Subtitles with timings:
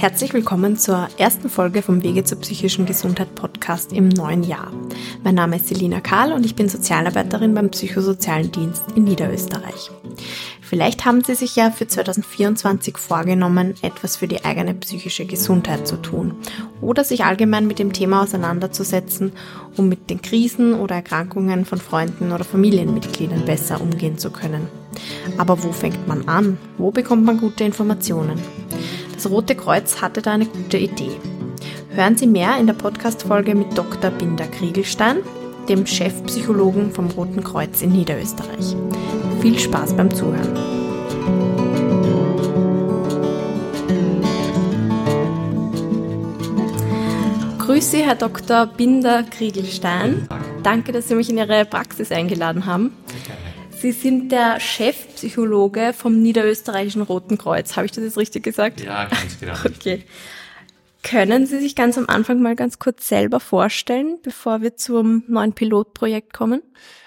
[0.00, 4.72] Herzlich willkommen zur ersten Folge vom Wege zur psychischen Gesundheit Podcast im neuen Jahr.
[5.22, 9.90] Mein Name ist Selina Karl und ich bin Sozialarbeiterin beim Psychosozialen Dienst in Niederösterreich.
[10.62, 15.98] Vielleicht haben Sie sich ja für 2024 vorgenommen, etwas für die eigene psychische Gesundheit zu
[15.98, 16.34] tun
[16.80, 19.32] oder sich allgemein mit dem Thema auseinanderzusetzen,
[19.76, 24.66] um mit den Krisen oder Erkrankungen von Freunden oder Familienmitgliedern besser umgehen zu können.
[25.36, 26.56] Aber wo fängt man an?
[26.78, 28.40] Wo bekommt man gute Informationen?
[29.22, 31.10] Das Rote Kreuz hatte da eine gute Idee.
[31.90, 34.10] Hören Sie mehr in der Podcast-Folge mit Dr.
[34.10, 35.18] Binder Kriegelstein,
[35.68, 38.74] dem Chefpsychologen vom Roten Kreuz in Niederösterreich.
[39.42, 40.54] Viel Spaß beim Zuhören.
[47.58, 48.68] Grüße, Herr Dr.
[48.68, 50.28] Binder Kriegelstein.
[50.62, 52.94] Danke, dass Sie mich in Ihre Praxis eingeladen haben.
[53.80, 57.76] Sie sind der Chefpsychologe vom Niederösterreichischen Roten Kreuz.
[57.76, 58.82] Habe ich das jetzt richtig gesagt?
[58.82, 59.54] Ja, ganz genau.
[59.64, 60.04] Okay.
[61.02, 65.54] Können Sie sich ganz am Anfang mal ganz kurz selber vorstellen, bevor wir zum neuen
[65.54, 66.62] Pilotprojekt kommen?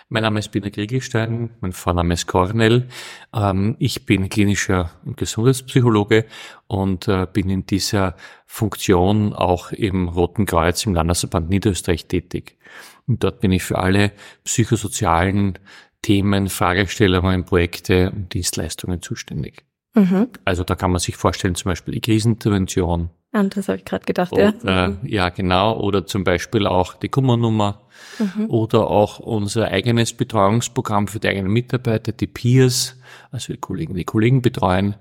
[0.09, 2.87] Mein Name ist Bina Kriegelstein, mein Vorname ist Cornell.
[3.35, 6.25] Ähm, ich bin klinischer Gesundheitspsychologe
[6.65, 8.15] und äh, bin in dieser
[8.47, 12.57] Funktion auch im Roten Kreuz im Landesverband Niederösterreich tätig.
[13.05, 14.11] Und dort bin ich für alle
[14.43, 15.59] psychosozialen
[16.03, 19.65] Themen, Fragestellungen, Projekte und Dienstleistungen zuständig.
[19.95, 20.29] Mhm.
[20.45, 23.09] Also da kann man sich vorstellen, zum Beispiel die Krisenintervention.
[23.31, 24.87] das habe ich gerade gedacht, oder, ja.
[24.87, 25.79] Äh, ja, genau.
[25.79, 27.81] Oder zum Beispiel auch die Kummernummer.
[28.19, 28.49] Mhm.
[28.49, 32.97] Oder auch unser eigenes Betreuungsprogramm für die eigenen Mitarbeiter, die Peers,
[33.31, 34.95] also die Kollegen, die Kollegen betreuen.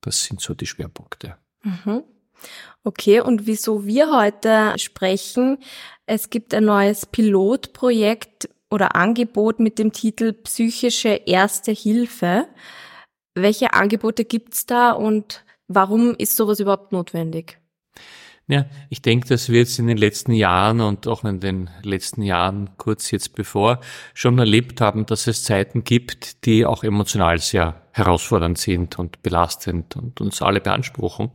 [0.00, 1.36] Das sind so die Schwerpunkte.
[1.62, 2.02] Mhm.
[2.82, 5.58] Okay, und wieso wir heute sprechen,
[6.06, 12.46] es gibt ein neues Pilotprojekt oder Angebot mit dem Titel Psychische Erste Hilfe.
[13.34, 17.58] Welche Angebote gibt's da und warum ist sowas überhaupt notwendig?
[18.46, 22.22] Ja, ich denke, dass wir jetzt in den letzten Jahren und auch in den letzten
[22.22, 23.78] Jahren kurz jetzt bevor
[24.12, 29.94] schon erlebt haben, dass es Zeiten gibt, die auch emotional sehr herausfordernd sind und belastend
[29.94, 31.30] und uns alle beanspruchen.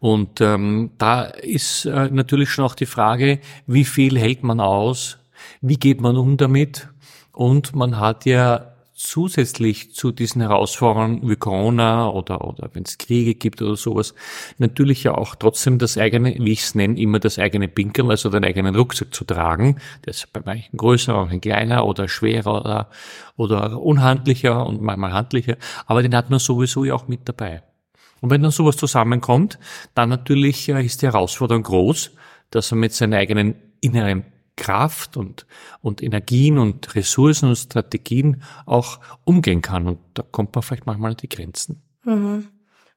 [0.00, 5.18] Und ähm, da ist äh, natürlich schon auch die Frage, wie viel hält man aus,
[5.60, 6.88] wie geht man um damit?
[7.32, 13.34] Und man hat ja zusätzlich zu diesen Herausforderungen wie Corona oder, oder wenn es Kriege
[13.34, 14.14] gibt oder sowas,
[14.58, 18.28] natürlich ja auch trotzdem das eigene, wie ich es nenne, immer das eigene Pinkel, also
[18.28, 19.80] den eigenen Rucksack zu tragen.
[20.04, 22.90] Der ist bei manchen größer, manchen kleiner oder schwerer oder,
[23.36, 27.62] oder unhandlicher und manchmal handlicher, aber den hat man sowieso ja auch mit dabei.
[28.20, 29.58] Und wenn dann sowas zusammenkommt,
[29.94, 32.12] dann natürlich äh, ist die Herausforderung groß,
[32.50, 34.24] dass man mit seinen eigenen inneren
[34.56, 35.46] Kraft und,
[35.80, 39.86] und Energien und Ressourcen und Strategien auch umgehen kann.
[39.86, 41.82] Und da kommt man vielleicht manchmal an die Grenzen.
[42.04, 42.48] Mhm.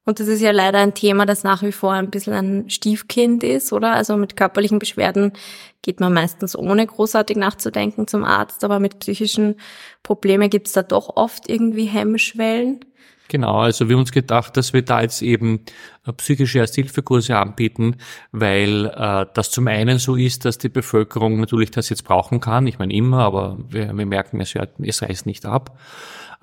[0.08, 3.44] Und das ist ja leider ein Thema, das nach wie vor ein bisschen ein Stiefkind
[3.44, 3.94] ist, oder?
[3.94, 5.34] Also mit körperlichen Beschwerden
[5.82, 9.56] geht man meistens ohne großartig nachzudenken zum Arzt, aber mit psychischen
[10.04, 12.82] Problemen gibt's da doch oft irgendwie Hemmschwellen.
[13.28, 15.62] Genau, also wir haben uns gedacht, dass wir da jetzt eben
[16.06, 17.96] äh, psychische Ersthilfekurse anbieten,
[18.32, 22.68] weil äh, das zum einen so ist, dass die Bevölkerung natürlich das jetzt brauchen kann.
[22.68, 25.78] Ich meine immer, aber wir, wir merken, es, es reißt nicht ab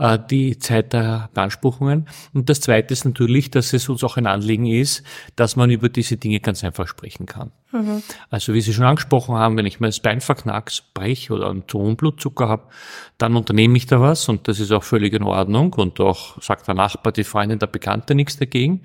[0.03, 2.09] äh, die Zeit der Beanspruchungen.
[2.35, 5.05] Und das Zweite ist natürlich, dass es uns auch ein Anliegen ist,
[5.37, 7.53] dass man über diese Dinge ganz einfach sprechen kann.
[7.71, 8.03] Mhm.
[8.29, 11.65] Also wie Sie schon angesprochen haben, wenn ich mir das Bein verknack's, brech oder einen
[11.73, 12.65] hohen Blutzucker habe,
[13.17, 16.67] dann unternehme ich da was und das ist auch völlig in Ordnung und auch sagt
[16.67, 18.83] der Nachbar, die Freundin, der Bekannte nichts dagegen.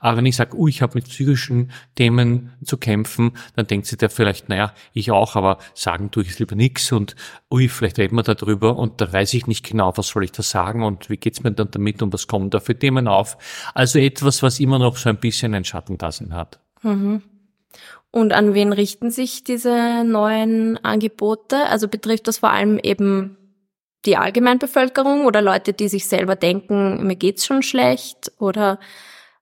[0.00, 3.98] Aber wenn ich sage, uh, ich habe mit psychischen Themen zu kämpfen, dann denkt sich
[3.98, 7.16] der vielleicht, naja, ich auch, aber sagen tue ich es lieber nichts und
[7.50, 10.42] ui, vielleicht reden wir darüber und da weiß ich nicht genau, was soll ich da
[10.42, 13.36] sagen und wie geht's mir dann damit und was kommen da für Themen auf.
[13.74, 16.60] Also etwas, was immer noch so ein bisschen ein Schattendasein hat.
[16.82, 17.22] Mhm.
[18.10, 21.66] Und an wen richten sich diese neuen Angebote?
[21.68, 23.36] Also betrifft das vor allem eben
[24.06, 28.78] die Allgemeinbevölkerung oder Leute, die sich selber denken, mir geht's schon schlecht oder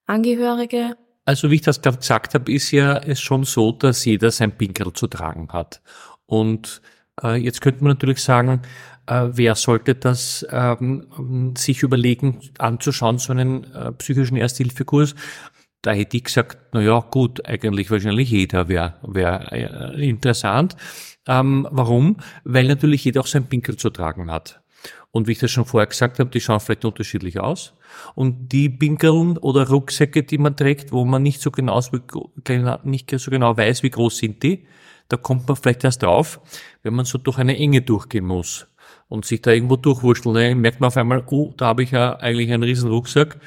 [0.06, 0.96] Angehörige?
[1.24, 4.56] Also wie ich das gerade gesagt habe, ist ja es schon so, dass jeder sein
[4.56, 5.80] Pinkel zu tragen hat.
[6.26, 6.82] Und
[7.22, 8.62] äh, jetzt könnte man natürlich sagen,
[9.06, 15.14] äh, wer sollte das ähm, sich überlegen, anzuschauen, so einen äh, psychischen Ersthilfekurs?
[15.84, 20.76] da hätte ich gesagt, na ja, gut, eigentlich wahrscheinlich jeder wäre wär, äh, interessant.
[21.26, 22.16] Ähm, warum?
[22.44, 24.62] Weil natürlich jeder auch sein Pinkel zu tragen hat.
[25.10, 27.74] Und wie ich das schon vorher gesagt habe, die schauen vielleicht unterschiedlich aus.
[28.14, 31.80] Und die Pinkeln oder Rucksäcke, die man trägt, wo man nicht so genau,
[32.82, 34.66] nicht so genau weiß, wie groß sind die,
[35.08, 36.40] da kommt man vielleicht erst drauf,
[36.82, 38.66] wenn man so durch eine Enge durchgehen muss
[39.08, 40.34] und sich da irgendwo durchwurschteln.
[40.34, 43.38] Dann merkt man auf einmal, oh, da habe ich ja eigentlich einen riesen Rucksack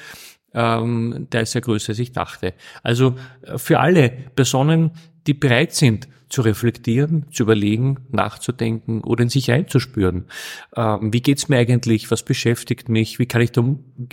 [0.54, 2.54] ähm, der ist ja größer, als ich dachte.
[2.82, 4.92] Also äh, für alle Personen,
[5.28, 10.26] die bereit sind, zu reflektieren, zu überlegen, nachzudenken oder in sich einzuspüren.
[10.76, 12.10] Ähm, wie geht's mir eigentlich?
[12.12, 13.20] Was beschäftigt mich?
[13.20, 13.52] Wie kann ich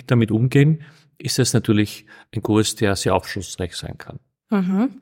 [0.07, 0.83] damit umgehen?
[1.19, 4.21] Ist das natürlich ein Kurs, der sehr aufschlussreich sein kann.
[4.51, 5.01] Mhm.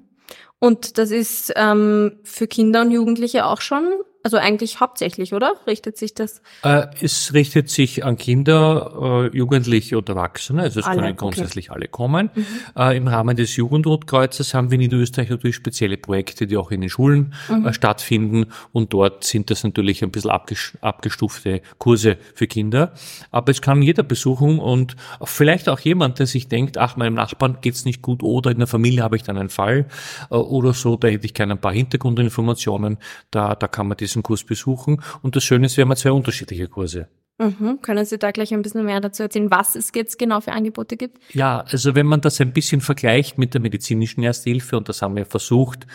[0.59, 3.85] Und das ist ähm, für Kinder und Jugendliche auch schon
[4.25, 5.55] also eigentlich hauptsächlich, oder?
[5.67, 6.43] Richtet sich das?
[6.63, 10.63] Äh, es richtet sich an Kinder, äh, Jugendliche und Erwachsene.
[10.63, 11.77] Also es alle, können grundsätzlich okay.
[11.77, 12.31] alle kommen.
[12.35, 12.47] Mhm.
[12.77, 16.83] Äh, Im Rahmen des Jugendrotkreuzes haben wir in Niederösterreich natürlich spezielle Projekte, die auch in
[16.83, 17.67] den Schulen mhm.
[17.67, 18.47] Äh, stattfinden.
[18.71, 22.93] Und dort sind das natürlich ein bisschen abgestufte Kurse für Kinder.
[23.33, 27.59] Aber es kann jeder besuchen und vielleicht auch jemand, der sich denkt, ach, meinem Nachbarn
[27.61, 29.87] geht's nicht gut oder in der Familie habe ich dann einen Fall
[30.31, 32.99] äh, oder so, da hätte ich gerne ein paar Hintergrundinformationen.
[33.33, 35.03] Da, da kann man das diesen Kurs besuchen.
[35.23, 37.09] Und das Schöne ist, wir haben zwei unterschiedliche Kurse.
[37.39, 37.81] Mhm.
[37.83, 40.97] Können Sie da gleich ein bisschen mehr dazu erzählen, was es jetzt genau für Angebote
[40.97, 41.19] gibt?
[41.35, 45.17] Ja, also wenn man das ein bisschen vergleicht mit der medizinischen Ersthilfe, und das haben
[45.17, 45.87] wir versucht,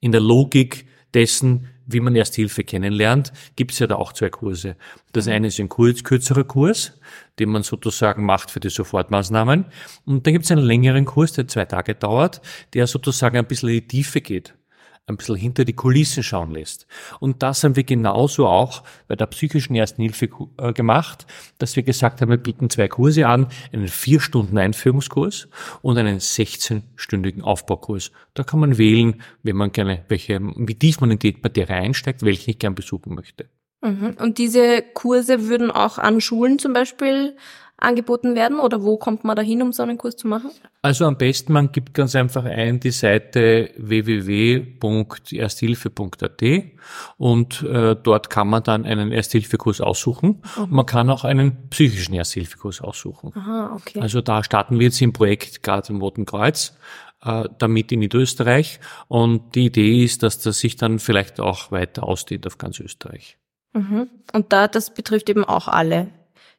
[0.00, 4.76] in der Logik dessen, wie man Ersthilfe kennenlernt, gibt es ja da auch zwei Kurse.
[5.12, 6.98] Das eine ist ein kurz, kürzerer Kurs,
[7.38, 9.66] den man sozusagen macht für die Sofortmaßnahmen.
[10.06, 12.40] Und dann gibt es einen längeren Kurs, der zwei Tage dauert,
[12.72, 14.54] der sozusagen ein bisschen in die Tiefe geht
[15.06, 16.86] ein bisschen hinter die Kulissen schauen lässt.
[17.20, 21.26] Und das haben wir genauso auch bei der psychischen Ersten Hilfe äh, gemacht,
[21.58, 25.48] dass wir gesagt haben, wir bieten zwei Kurse an, einen vier Stunden Einführungskurs
[25.82, 28.12] und einen 16-stündigen Aufbaukurs.
[28.32, 32.22] Da kann man wählen, wenn man gerne, welche, wie tief man in die Materie einsteigt,
[32.22, 33.46] welchen ich gern besuchen möchte.
[33.82, 34.16] Mhm.
[34.18, 37.36] Und diese Kurse würden auch an Schulen zum Beispiel
[37.84, 40.50] angeboten werden oder wo kommt man da hin, um so einen Kurs zu machen?
[40.82, 46.42] Also am besten, man gibt ganz einfach ein die Seite www.ersthilfe.at
[47.16, 50.42] und äh, dort kann man dann einen Ersthilfekurs aussuchen.
[50.58, 50.66] Mhm.
[50.70, 53.32] Man kann auch einen psychischen Ersthilfekurs aussuchen.
[53.34, 54.00] Aha, okay.
[54.00, 56.74] Also da starten wir jetzt im Projekt gerade im Roten Kreuz
[57.24, 62.04] äh, damit in Niederösterreich und die Idee ist, dass das sich dann vielleicht auch weiter
[62.04, 63.38] ausdehnt auf ganz Österreich.
[63.72, 64.08] Mhm.
[64.32, 66.08] Und da, das betrifft eben auch alle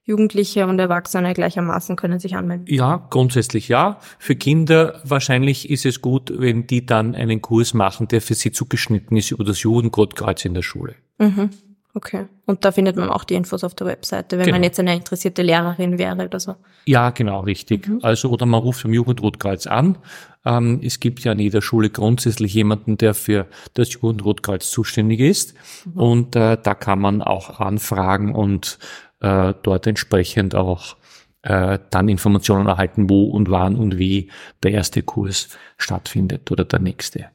[0.06, 2.66] Jugendliche und Erwachsene gleichermaßen können sich anmelden?
[2.70, 4.00] Ja, grundsätzlich ja.
[4.20, 8.52] Für Kinder wahrscheinlich ist es gut, wenn die dann einen Kurs machen, der für sie
[8.52, 10.96] zugeschnitten ist über das Jugendrotkreuz in der Schule.
[11.18, 11.50] Mhm.
[11.96, 12.26] Okay.
[12.46, 14.58] Und da findet man auch die Infos auf der Webseite, wenn genau.
[14.58, 16.56] man jetzt eine interessierte Lehrerin wäre oder so.
[16.86, 17.88] Ja, genau, richtig.
[17.88, 18.00] Mhm.
[18.04, 19.98] Also, oder man ruft vom Jugendrotkreuz an.
[20.46, 25.56] Ähm, es gibt ja in jeder Schule grundsätzlich jemanden, der für das Jugendrotkreuz zuständig ist.
[25.86, 26.00] Mhm.
[26.00, 28.78] Und äh, da kann man auch anfragen und
[29.26, 30.98] äh, dort entsprechend auch
[31.42, 34.30] äh, dann Informationen erhalten, wo und wann und wie
[34.62, 37.26] der erste Kurs stattfindet oder der nächste.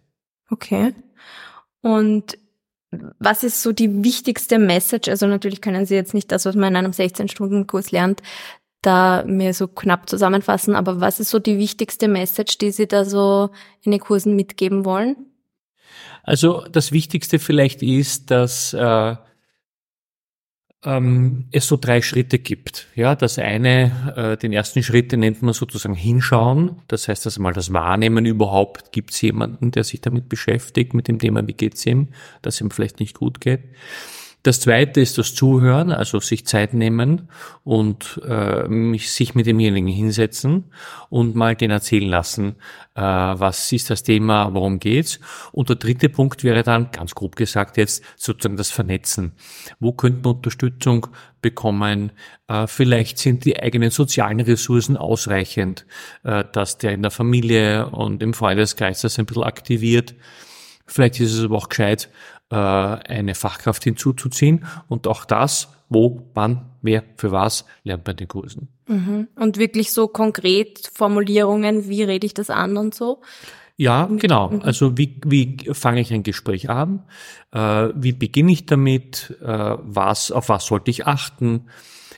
[0.51, 0.95] Okay.
[1.83, 2.39] Und
[3.19, 5.09] was ist so die wichtigste Message?
[5.09, 8.23] Also natürlich können Sie jetzt nicht das, was man in einem 16-Stunden-Kurs lernt,
[8.83, 13.05] da mir so knapp zusammenfassen, aber was ist so die wichtigste Message, die Sie da
[13.05, 13.51] so
[13.83, 15.17] in den Kursen mitgeben wollen?
[16.23, 19.17] Also das Wichtigste vielleicht ist, dass äh,
[20.85, 22.87] ähm, es so drei Schritte gibt.
[22.95, 26.77] Ja, das eine, äh, den ersten Schritt, den nennt man sozusagen hinschauen.
[26.89, 31.09] Das heißt, dass mal das Wahrnehmen überhaupt, gibt es jemanden, der sich damit beschäftigt, mit
[31.09, 32.09] dem Thema, wie geht's ihm,
[32.43, 33.61] dass ihm vielleicht nicht gut geht.
[34.43, 37.29] Das zweite ist das Zuhören, also sich Zeit nehmen
[37.63, 40.73] und äh, mich, sich mit demjenigen hinsetzen
[41.11, 42.57] und mal den erzählen lassen,
[42.95, 45.21] äh, was ist das Thema, worum geht's.
[45.53, 49.33] Und der dritte Punkt wäre dann, ganz grob gesagt jetzt, sozusagen das Vernetzen.
[49.79, 51.09] Wo könnte man Unterstützung
[51.43, 52.13] bekommen?
[52.49, 55.85] Äh, vielleicht sind die eigenen sozialen Ressourcen ausreichend,
[56.25, 60.15] äh, dass der in der Familie und im Freundeskreis das ein bisschen aktiviert.
[60.87, 62.09] Vielleicht ist es aber auch gescheit,
[62.51, 64.67] äh, eine Fachkraft hinzuzuziehen.
[64.89, 68.69] Und auch das, wo, wann, wer, für was, lernt man den Kursen.
[68.87, 69.29] Mhm.
[69.37, 73.21] Und wirklich so konkret Formulierungen, wie rede ich das an und so?
[73.77, 74.51] Ja, genau.
[74.51, 74.63] Mhm.
[74.63, 77.05] Also wie, wie fange ich ein Gespräch an?
[77.53, 79.37] Äh, wie beginne ich damit?
[79.43, 81.67] Äh, was, auf was sollte ich achten?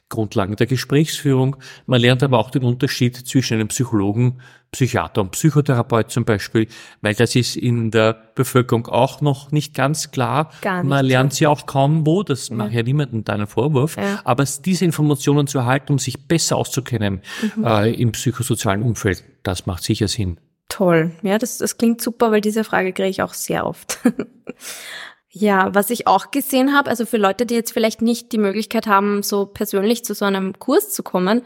[0.08, 1.56] Grundlagen der Gesprächsführung.
[1.86, 4.40] Man lernt aber auch den Unterschied zwischen einem Psychologen,
[4.72, 6.66] Psychiater und Psychotherapeut zum Beispiel,
[7.02, 10.50] weil das ist in der Bevölkerung auch noch nicht ganz klar.
[10.62, 12.54] Gar nicht Man lernt sie auch kaum wo, das ja.
[12.56, 13.98] macht ja niemandem deinen Vorwurf.
[13.98, 14.22] Ja.
[14.24, 17.20] Aber diese Informationen zu erhalten, um sich besser auszukennen
[17.56, 17.64] mhm.
[17.64, 20.38] äh, im psychosozialen Umfeld, das macht sicher Sinn.
[20.70, 21.12] Toll.
[21.20, 23.98] Ja, das, das klingt super, weil diese Frage kriege ich auch sehr oft.
[25.34, 28.86] Ja, was ich auch gesehen habe, also für Leute, die jetzt vielleicht nicht die Möglichkeit
[28.86, 31.40] haben, so persönlich zu so einem Kurs zu kommen,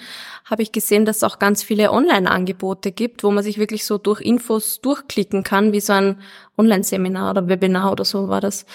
[0.45, 3.97] habe ich gesehen, dass es auch ganz viele Online-Angebote gibt, wo man sich wirklich so
[3.97, 6.19] durch Infos durchklicken kann, wie so ein
[6.59, 8.66] Online-Seminar oder Webinar oder so war das,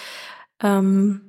[0.62, 1.20] ähm,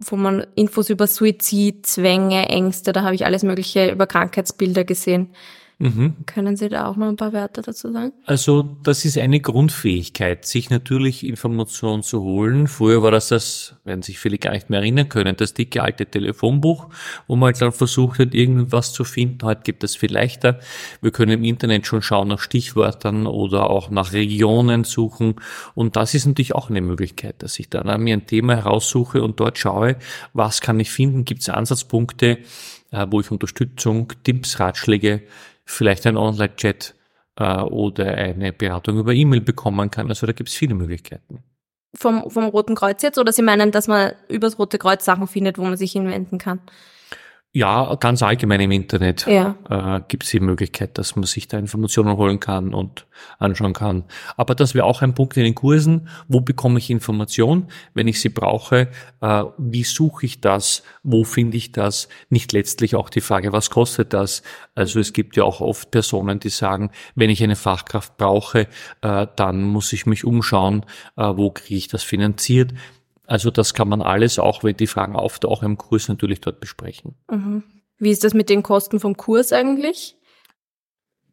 [0.00, 5.32] wo man Infos über Suizid, Zwänge, Ängste, da habe ich alles Mögliche über Krankheitsbilder gesehen.
[5.80, 6.14] Mhm.
[6.26, 8.12] Können Sie da auch noch ein paar Wörter dazu sagen?
[8.26, 12.68] Also das ist eine Grundfähigkeit, sich natürlich Informationen zu holen.
[12.68, 16.04] Früher war das das, werden sich viele gar nicht mehr erinnern können, das dicke alte
[16.04, 16.90] Telefonbuch,
[17.26, 19.42] wo man dann versucht hat, irgendwas zu finden.
[19.42, 20.60] Heute gibt es viel leichter.
[21.00, 25.36] Wir können im Internet schon schauen nach Stichwörtern oder auch nach Regionen suchen.
[25.74, 29.40] Und das ist natürlich auch eine Möglichkeit, dass ich dann mir ein Thema heraussuche und
[29.40, 29.96] dort schaue,
[30.34, 32.38] was kann ich finden, gibt es Ansatzpunkte,
[32.90, 35.22] äh, wo ich Unterstützung, Tipps, Ratschläge
[35.70, 36.94] vielleicht ein Online-Chat
[37.36, 40.08] äh, oder eine Beratung über E-Mail bekommen kann.
[40.08, 41.42] Also da gibt es viele Möglichkeiten.
[41.94, 45.26] Vom, vom Roten Kreuz jetzt oder Sie meinen, dass man über das Rote Kreuz Sachen
[45.26, 46.60] findet, wo man sich hinwenden kann?
[47.52, 49.56] Ja, ganz allgemein im Internet ja.
[49.68, 53.08] äh, gibt es die Möglichkeit, dass man sich da Informationen holen kann und
[53.40, 54.04] anschauen kann.
[54.36, 56.08] Aber das wäre auch ein Punkt in den Kursen.
[56.28, 58.86] Wo bekomme ich Information, wenn ich sie brauche?
[59.20, 60.84] Äh, wie suche ich das?
[61.02, 62.08] Wo finde ich das?
[62.28, 64.44] Nicht letztlich auch die Frage, was kostet das?
[64.76, 68.68] Also es gibt ja auch oft Personen, die sagen, wenn ich eine Fachkraft brauche,
[69.02, 72.74] äh, dann muss ich mich umschauen, äh, wo kriege ich das finanziert.
[73.30, 77.14] Also das kann man alles, auch wenn die Fragen auftauchen im Kurs, natürlich dort besprechen.
[77.30, 77.62] Mhm.
[77.96, 80.16] Wie ist das mit den Kosten vom Kurs eigentlich?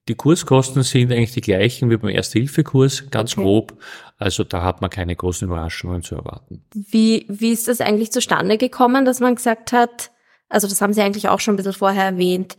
[0.07, 3.41] Die Kurskosten sind eigentlich die gleichen wie beim Erste-Hilfe-Kurs, ganz okay.
[3.41, 3.81] grob.
[4.19, 6.63] Also da hat man keine großen Überraschungen zu erwarten.
[6.75, 10.11] Wie, wie ist das eigentlich zustande gekommen, dass man gesagt hat,
[10.49, 12.57] also das haben Sie eigentlich auch schon ein bisschen vorher erwähnt,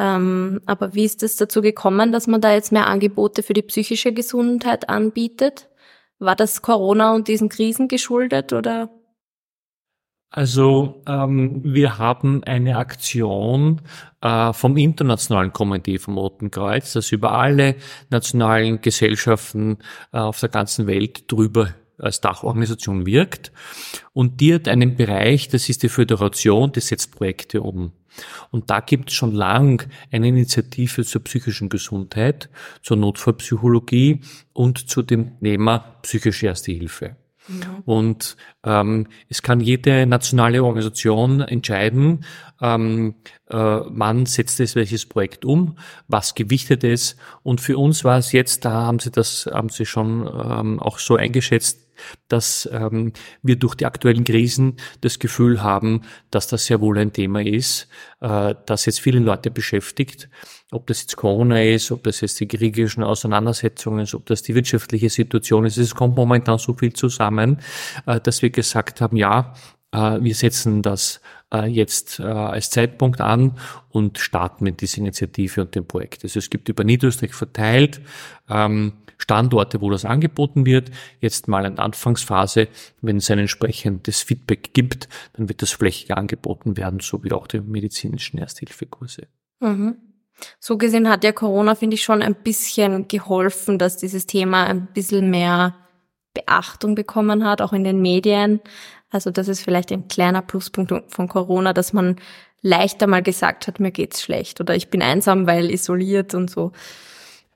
[0.00, 3.62] ähm, aber wie ist es dazu gekommen, dass man da jetzt mehr Angebote für die
[3.62, 5.68] psychische Gesundheit anbietet?
[6.24, 8.88] War das Corona und diesen Krisen geschuldet oder?
[10.30, 13.82] Also ähm, wir haben eine Aktion
[14.20, 17.76] äh, vom Internationalen Komitee vom Roten Kreuz, das über alle
[18.10, 19.78] nationalen Gesellschaften
[20.12, 23.52] äh, auf der ganzen Welt drüber als Dachorganisation wirkt.
[24.12, 27.92] Und die hat einen Bereich, das ist die Föderation, die setzt Projekte um.
[28.50, 32.48] Und da gibt es schon lang eine Initiative zur psychischen Gesundheit,
[32.82, 34.20] zur Notfallpsychologie
[34.52, 37.16] und zu dem Thema psychische Erste Hilfe.
[37.48, 37.82] Ja.
[37.84, 42.24] Und ähm, es kann jede nationale Organisation entscheiden,
[42.62, 43.16] ähm,
[43.48, 45.76] äh, wann setzt es welches Projekt um,
[46.08, 47.16] was gewichtet es.
[47.42, 50.98] Und für uns war es jetzt, da haben Sie das, haben Sie schon ähm, auch
[50.98, 51.83] so eingeschätzt,
[52.28, 57.12] dass ähm, wir durch die aktuellen Krisen das Gefühl haben, dass das sehr wohl ein
[57.12, 57.88] Thema ist,
[58.20, 60.28] äh, das jetzt viele Leute beschäftigt.
[60.70, 64.54] Ob das jetzt Corona ist, ob das jetzt die kriegerischen Auseinandersetzungen ist, ob das die
[64.54, 65.76] wirtschaftliche Situation ist.
[65.76, 67.60] Es kommt momentan so viel zusammen,
[68.06, 69.54] äh, dass wir gesagt haben, ja,
[69.94, 71.20] wir setzen das
[71.52, 73.58] äh, jetzt äh, als Zeitpunkt an
[73.90, 76.24] und starten mit dieser Initiative und dem Projekt.
[76.24, 78.00] Also es gibt über Niederösterreich verteilt
[78.48, 80.90] ähm, Standorte, wo das angeboten wird.
[81.20, 82.68] Jetzt mal eine Anfangsphase,
[83.00, 87.46] wenn es ein entsprechendes Feedback gibt, dann wird das flächig angeboten werden, so wie auch
[87.46, 89.28] die medizinischen Ersthilfekurse.
[89.60, 89.96] Mhm.
[90.58, 94.88] So gesehen hat ja Corona, finde ich, schon ein bisschen geholfen, dass dieses Thema ein
[94.92, 95.76] bisschen mehr
[96.34, 98.60] Beachtung bekommen hat, auch in den Medien.
[99.10, 102.16] Also das ist vielleicht ein kleiner Pluspunkt von Corona, dass man
[102.62, 106.72] leichter mal gesagt hat, mir geht's schlecht oder ich bin einsam, weil isoliert und so.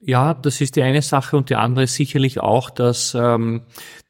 [0.01, 3.63] Ja, das ist die eine Sache und die andere ist sicherlich auch, dass ähm,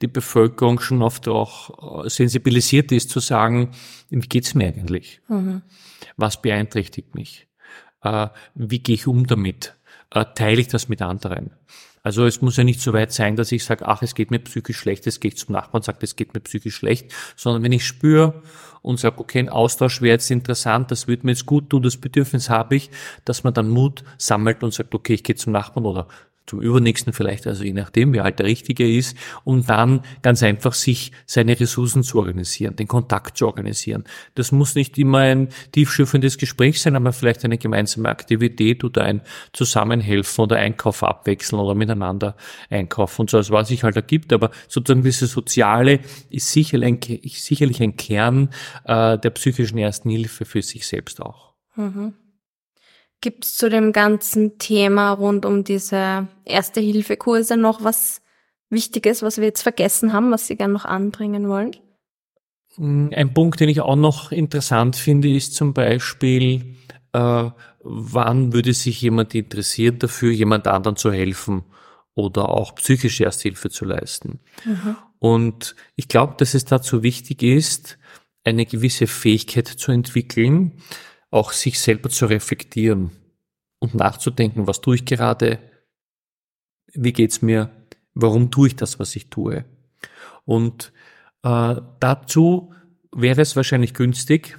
[0.03, 3.71] die Bevölkerung schon oft auch äh, sensibilisiert ist zu sagen,
[4.11, 5.23] wie geht's mir eigentlich?
[5.29, 5.63] Mhm.
[6.17, 7.49] Was beeinträchtigt mich?
[8.03, 9.78] Äh, wie gehe ich um damit?
[10.11, 11.51] Äh, teile ich das mit anderen?
[12.03, 14.39] Also es muss ja nicht so weit sein, dass ich sage, ach, es geht mir
[14.39, 17.73] psychisch schlecht, es geht zum Nachbarn und sagt, es geht mir psychisch schlecht, sondern wenn
[17.73, 18.43] ich spüre
[18.83, 21.97] und sage, okay, ein Austausch wäre jetzt interessant, das würde mir jetzt gut tun, das
[21.97, 22.91] Bedürfnis habe ich,
[23.25, 26.09] dass man dann Mut sammelt und sagt, okay, ich gehe zum Nachbarn oder
[26.49, 30.73] zum übernächsten vielleicht, also je nachdem, wie alt der Richtige ist, um dann ganz einfach
[30.73, 34.05] sich seine Ressourcen zu organisieren, den Kontakt zu organisieren.
[34.35, 39.21] Das muss nicht immer ein tiefschürfendes Gespräch sein, aber vielleicht eine gemeinsame Aktivität oder ein
[39.53, 42.37] Zusammenhelfen oder Einkauf abwechseln oder miteinander
[42.71, 44.33] einkaufen und so, also was sich halt ergibt.
[44.33, 46.01] Aber sozusagen diese Soziale
[46.31, 48.51] ist sicherlich ein, sicherlich ein Kern
[48.85, 51.55] äh, der psychischen Ersten Hilfe für sich selbst auch.
[51.77, 52.15] Mhm.
[53.21, 58.23] Gibt es zu dem ganzen Thema rund um diese Erste-Hilfe-Kurse noch was
[58.71, 61.75] Wichtiges, was wir jetzt vergessen haben, was Sie gerne noch anbringen wollen?
[62.77, 66.77] Hm, ein Punkt, den ich auch noch interessant finde, ist zum Beispiel,
[67.13, 67.51] äh,
[67.83, 71.65] wann würde sich jemand interessieren dafür, jemand anderen zu helfen
[72.15, 74.41] oder auch psychische Ersthilfe zu leisten.
[74.65, 74.97] Mhm.
[75.19, 77.99] Und ich glaube, dass es dazu wichtig ist,
[78.45, 80.81] eine gewisse Fähigkeit zu entwickeln,
[81.31, 83.11] auch sich selber zu reflektieren
[83.79, 85.59] und nachzudenken, was tue ich gerade,
[86.93, 87.71] wie geht's mir,
[88.15, 89.65] warum tue ich das, was ich tue.
[90.45, 90.93] Und
[91.43, 92.73] äh, dazu
[93.13, 94.59] wäre es wahrscheinlich günstig,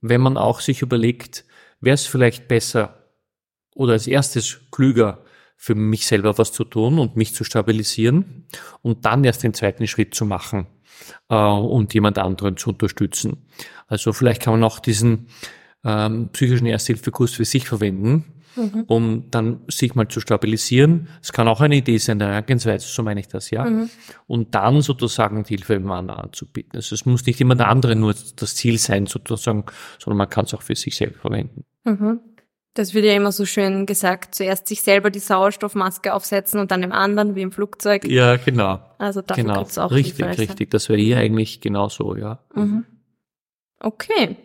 [0.00, 1.44] wenn man auch sich überlegt,
[1.80, 2.98] wäre es vielleicht besser,
[3.74, 5.24] oder als erstes klüger
[5.56, 8.46] für mich selber was zu tun und mich zu stabilisieren
[8.82, 10.66] und dann erst den zweiten Schritt zu machen
[11.28, 13.46] äh, und jemand anderen zu unterstützen.
[13.86, 15.28] Also vielleicht kann man auch diesen
[15.84, 18.24] ähm, psychischen Ersthilfekurs für sich verwenden,
[18.56, 18.84] mhm.
[18.86, 21.08] um dann sich mal zu stabilisieren.
[21.22, 23.64] Es kann auch eine Idee sein, der Herangehensweise, so meine ich das, ja.
[23.64, 23.90] Mhm.
[24.26, 26.72] Und dann sozusagen die Hilfe dem anderen anzubieten.
[26.76, 29.64] Also es muss nicht immer der andere nur das Ziel sein, sozusagen,
[29.98, 31.64] sondern man kann es auch für sich selbst verwenden.
[31.84, 32.20] Mhm.
[32.74, 36.80] Das wird ja immer so schön gesagt, zuerst sich selber die Sauerstoffmaske aufsetzen und dann
[36.80, 38.06] dem anderen wie im Flugzeug.
[38.06, 38.78] Ja, genau.
[38.98, 39.58] Also dafür genau.
[39.60, 40.70] gibt's auch Richtig, richtig.
[40.70, 42.38] Das wäre hier eigentlich genauso, ja.
[42.54, 42.84] Mhm.
[43.80, 44.36] Okay.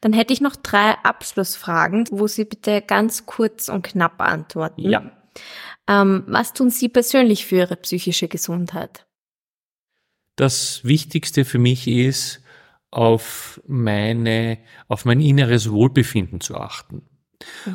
[0.00, 4.88] Dann hätte ich noch drei Abschlussfragen, wo Sie bitte ganz kurz und knapp antworten.
[4.88, 5.10] Ja.
[5.88, 9.06] Ähm, was tun Sie persönlich für Ihre psychische Gesundheit?
[10.36, 12.42] Das Wichtigste für mich ist,
[12.90, 14.58] auf meine,
[14.88, 17.02] auf mein inneres Wohlbefinden zu achten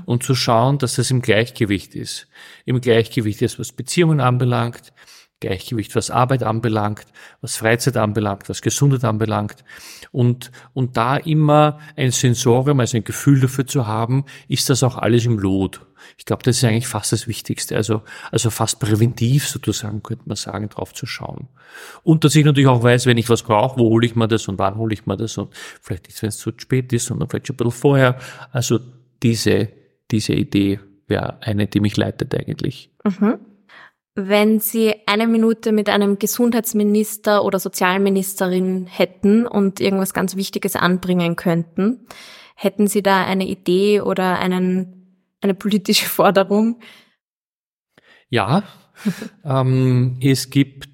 [0.06, 2.28] und zu schauen, dass das im Gleichgewicht ist.
[2.66, 4.94] Im Gleichgewicht ist, was Beziehungen anbelangt,
[5.42, 7.06] Gleichgewicht, was Arbeit anbelangt,
[7.42, 9.66] was Freizeit anbelangt, was Gesundheit anbelangt.
[10.12, 14.98] Und, und da immer ein Sensorium, also ein Gefühl dafür zu haben, ist das auch
[14.98, 15.82] alles im Lot.
[16.18, 17.76] Ich glaube, das ist eigentlich fast das Wichtigste.
[17.76, 21.48] Also, also fast präventiv sozusagen, könnte man sagen, drauf zu schauen.
[22.04, 24.48] Und dass ich natürlich auch weiß, wenn ich was brauche, wo hole ich mir das
[24.48, 27.30] und wann hole ich mir das und vielleicht nicht, wenn es zu spät ist, sondern
[27.30, 28.18] vielleicht schon ein bisschen vorher.
[28.52, 28.80] Also
[29.24, 29.70] diese,
[30.12, 32.92] diese Idee wäre eine, die mich leitet eigentlich.
[33.04, 33.40] Mhm.
[34.14, 41.38] Wenn Sie eine Minute mit einem Gesundheitsminister oder Sozialministerin hätten und irgendwas ganz Wichtiges anbringen
[41.38, 42.08] könnten,
[42.56, 46.82] hätten Sie da eine Idee oder einen, eine politische Forderung?
[48.30, 48.64] Ja,
[49.46, 50.91] ähm, es gibt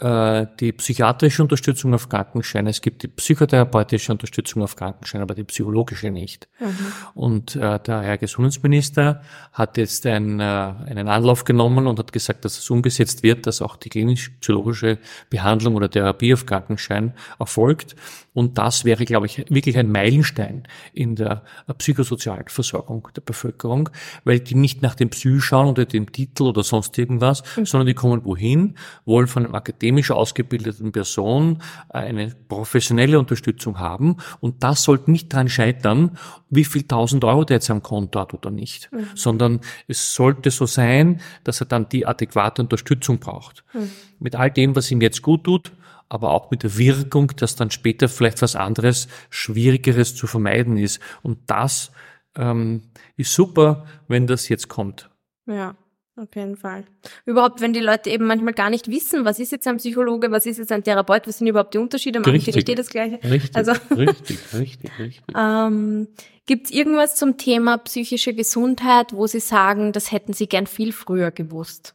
[0.00, 5.44] äh, die psychiatrische Unterstützung auf Krankenschein, es gibt die psychotherapeutische Unterstützung auf Krankenschein, aber die
[5.44, 6.48] psychologische nicht.
[6.58, 6.68] Mhm.
[7.14, 12.44] Und äh, der Herr Gesundheitsminister hat jetzt ein, äh, einen Anlauf genommen und hat gesagt,
[12.44, 17.96] dass es umgesetzt wird, dass auch die klinisch-psychologische Behandlung oder Therapie auf Krankenschein erfolgt.
[18.32, 21.42] Und das wäre, glaube ich, wirklich ein Meilenstein in der
[21.78, 23.90] psychosozialen Versorgung der Bevölkerung,
[24.24, 27.66] weil die nicht nach dem Psy schauen oder dem Titel oder sonst irgendwas, mhm.
[27.66, 34.16] sondern die kommen wohin, wollen von akademisch ausgebildeten Person eine professionelle Unterstützung haben.
[34.40, 38.34] Und das sollte nicht daran scheitern, wie viel tausend Euro der jetzt am Konto hat
[38.34, 39.06] oder nicht, mhm.
[39.14, 43.64] sondern es sollte so sein, dass er dann die adäquate Unterstützung braucht.
[43.72, 43.90] Mhm.
[44.18, 45.72] Mit all dem, was ihm jetzt gut tut,
[46.08, 51.00] aber auch mit der Wirkung, dass dann später vielleicht was anderes, Schwierigeres zu vermeiden ist.
[51.22, 51.92] Und das
[52.36, 52.82] ähm,
[53.16, 55.08] ist super, wenn das jetzt kommt.
[55.46, 55.76] Ja.
[56.20, 56.84] Auf jeden Fall.
[57.24, 60.44] Überhaupt, wenn die Leute eben manchmal gar nicht wissen, was ist jetzt ein Psychologe, was
[60.44, 63.18] ist jetzt ein Therapeut, was sind überhaupt die Unterschiede, nicht eh das Gleiche.
[63.24, 65.34] Richtig, also, richtig, richtig, richtig.
[65.34, 66.08] ähm,
[66.44, 70.92] Gibt es irgendwas zum Thema psychische Gesundheit, wo Sie sagen, das hätten Sie gern viel
[70.92, 71.94] früher gewusst?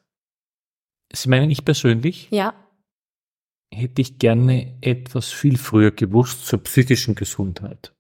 [1.14, 2.28] Sie meinen ich persönlich?
[2.32, 2.56] Ja
[3.74, 7.95] hätte ich gerne etwas viel früher gewusst zur psychischen Gesundheit.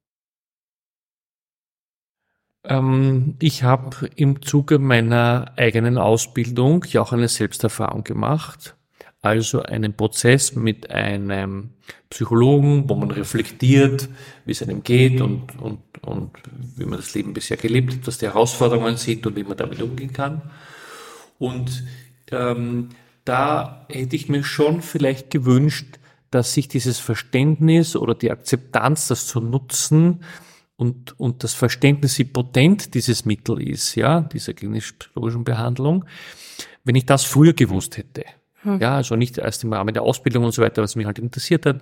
[2.67, 8.75] Ähm, ich habe im Zuge meiner eigenen Ausbildung ja auch eine Selbsterfahrung gemacht.
[9.21, 11.71] Also einen Prozess mit einem
[12.11, 14.07] Psychologen, wo man reflektiert,
[14.45, 16.31] wie es einem geht und, und, und
[16.75, 19.81] wie man das Leben bisher gelebt hat, was die Herausforderungen sind und wie man damit
[19.81, 20.43] umgehen kann.
[21.39, 21.83] Und
[22.31, 22.89] ähm,
[23.25, 25.97] da hätte ich mir schon vielleicht gewünscht,
[26.29, 30.23] dass sich dieses Verständnis oder die Akzeptanz, das zu nutzen
[30.77, 36.05] und, und das Verständnis, wie potent dieses Mittel ist, ja, dieser klinisch-psychologischen Behandlung,
[36.83, 38.25] wenn ich das früher gewusst hätte.
[38.61, 38.79] Hm.
[38.79, 41.65] Ja, also nicht erst im Rahmen der Ausbildung und so weiter, was mich halt interessiert
[41.65, 41.81] hat,